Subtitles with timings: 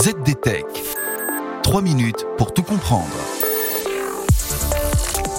[0.00, 0.64] ZDTech.
[1.64, 3.08] 3 minutes pour tout comprendre.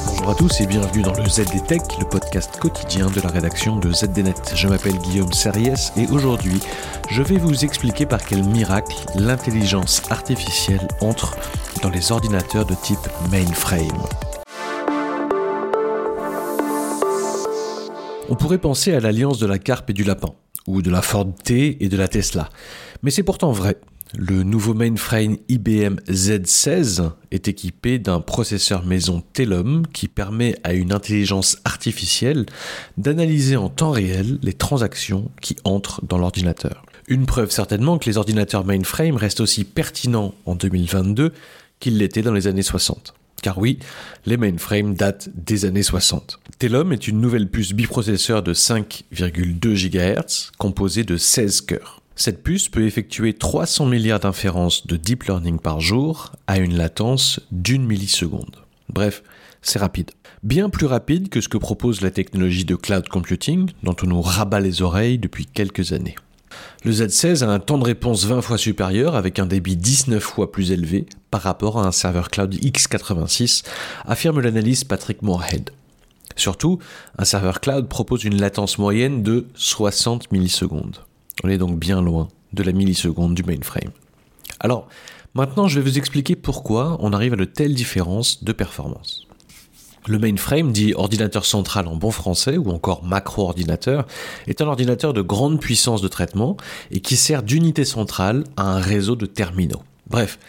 [0.05, 3.89] Bonjour à tous et bienvenue dans le ZDTech, le podcast quotidien de la rédaction de
[3.89, 4.53] ZDNet.
[4.55, 6.59] Je m'appelle Guillaume Serriès et aujourd'hui,
[7.09, 11.37] je vais vous expliquer par quel miracle l'intelligence artificielle entre
[11.81, 12.99] dans les ordinateurs de type
[13.31, 13.87] mainframe.
[18.27, 20.33] On pourrait penser à l'alliance de la carpe et du lapin,
[20.67, 22.49] ou de la Ford T et de la Tesla.
[23.03, 23.77] Mais c'est pourtant vrai.
[24.17, 30.93] Le nouveau mainframe IBM Z16 est équipé d'un processeur maison Telum qui permet à une
[30.93, 32.47] intelligence artificielle
[32.97, 36.83] d'analyser en temps réel les transactions qui entrent dans l'ordinateur.
[37.07, 41.31] Une preuve certainement que les ordinateurs mainframe restent aussi pertinents en 2022
[41.79, 43.13] qu'ils l'étaient dans les années 60.
[43.43, 43.77] Car oui,
[44.25, 46.39] les mainframes datent des années 60.
[46.57, 51.98] Telum est une nouvelle puce biprocesseur de 5,2 GHz composée de 16 cœurs.
[52.19, 57.39] Cette puce peut effectuer 300 milliards d'inférences de deep learning par jour à une latence
[57.53, 58.57] d'une milliseconde.
[58.89, 59.23] Bref,
[59.61, 60.11] c'est rapide.
[60.43, 64.21] Bien plus rapide que ce que propose la technologie de cloud computing dont on nous
[64.21, 66.15] rabat les oreilles depuis quelques années.
[66.83, 70.51] Le Z16 a un temps de réponse 20 fois supérieur avec un débit 19 fois
[70.51, 73.63] plus élevé par rapport à un serveur cloud x86,
[74.03, 75.69] affirme l'analyste Patrick Moorhead.
[76.35, 76.79] Surtout,
[77.17, 80.99] un serveur cloud propose une latence moyenne de 60 millisecondes.
[81.43, 83.91] On est donc bien loin de la milliseconde du mainframe.
[84.59, 84.87] Alors,
[85.33, 89.25] maintenant je vais vous expliquer pourquoi on arrive à de telles différences de performance.
[90.07, 94.07] Le mainframe, dit ordinateur central en bon français ou encore macro-ordinateur,
[94.47, 96.57] est un ordinateur de grande puissance de traitement
[96.89, 99.83] et qui sert d'unité centrale à un réseau de terminaux.
[100.07, 100.39] Bref,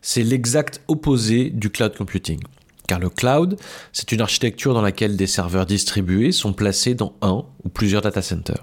[0.00, 2.40] c'est l'exact opposé du cloud computing.
[2.86, 3.56] Car le cloud,
[3.92, 8.22] c'est une architecture dans laquelle des serveurs distribués sont placés dans un ou plusieurs data
[8.22, 8.62] centers.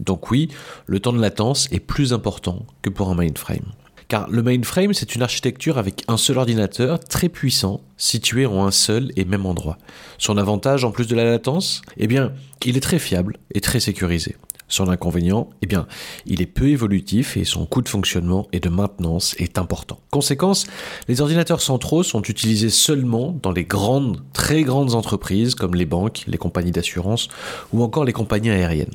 [0.00, 0.48] Donc oui,
[0.86, 3.72] le temps de latence est plus important que pour un mainframe.
[4.08, 8.70] Car le mainframe, c'est une architecture avec un seul ordinateur très puissant, situé en un
[8.70, 9.78] seul et même endroit.
[10.18, 12.32] Son avantage, en plus de la latence, eh bien,
[12.64, 14.36] il est très fiable et très sécurisé.
[14.68, 15.86] Son inconvénient, eh bien,
[16.26, 20.00] il est peu évolutif et son coût de fonctionnement et de maintenance est important.
[20.10, 20.66] Conséquence,
[21.06, 26.24] les ordinateurs centraux sont utilisés seulement dans les grandes, très grandes entreprises comme les banques,
[26.26, 27.28] les compagnies d'assurance
[27.72, 28.94] ou encore les compagnies aériennes.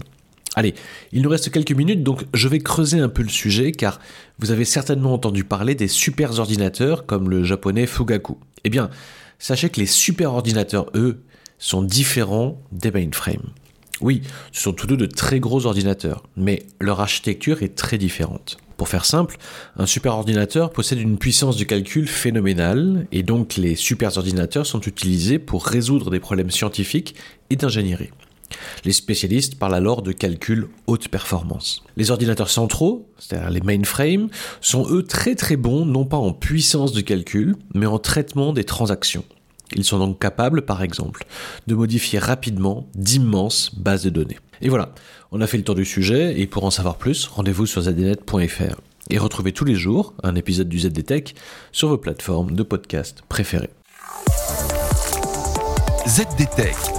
[0.56, 0.74] Allez,
[1.12, 4.00] il nous reste quelques minutes, donc je vais creuser un peu le sujet, car
[4.40, 8.38] vous avez certainement entendu parler des super ordinateurs comme le japonais Fugaku.
[8.64, 8.90] Eh bien,
[9.38, 11.22] sachez que les super ordinateurs, eux,
[11.59, 13.52] sont différents des mainframes.
[14.02, 14.22] Oui,
[14.52, 18.58] ce sont tous deux de très gros ordinateurs, mais leur architecture est très différente.
[18.78, 19.38] Pour faire simple,
[19.76, 24.80] un super ordinateur possède une puissance de calcul phénoménale, et donc les super ordinateurs sont
[24.80, 27.16] utilisés pour résoudre des problèmes scientifiques
[27.50, 28.12] et d'ingénierie.
[28.86, 31.84] Les spécialistes parlent alors de calcul haute performance.
[31.98, 34.30] Les ordinateurs centraux, c'est-à-dire les mainframes,
[34.62, 38.64] sont eux très très bons non pas en puissance de calcul, mais en traitement des
[38.64, 39.26] transactions.
[39.76, 41.26] Ils sont donc capables, par exemple,
[41.68, 44.40] de modifier rapidement d'immenses bases de données.
[44.62, 44.94] Et voilà,
[45.32, 48.82] on a fait le tour du sujet, et pour en savoir plus, rendez-vous sur zdnet.fr.
[49.12, 51.36] Et retrouvez tous les jours un épisode du ZDTech
[51.72, 53.72] sur vos plateformes de podcast préférées.
[56.08, 56.99] ZDTech